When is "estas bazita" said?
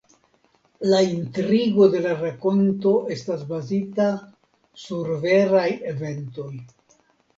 3.17-4.09